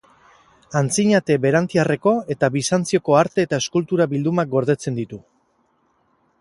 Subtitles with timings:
[0.79, 5.25] Antzinate berantiarreko eta Bizantzioko arte eta eskultura bildumak gordetzen ditu.